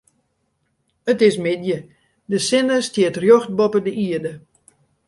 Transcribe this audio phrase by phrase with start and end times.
[1.13, 1.79] It is middei,
[2.29, 4.33] de sinne stiet rjocht boppe de ierde.